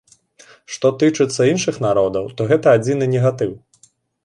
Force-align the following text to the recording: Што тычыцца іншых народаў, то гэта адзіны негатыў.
Што 0.75 0.89
тычыцца 1.03 1.41
іншых 1.51 1.77
народаў, 1.87 2.25
то 2.41 2.49
гэта 2.55 2.67
адзіны 2.79 3.13
негатыў. 3.15 3.57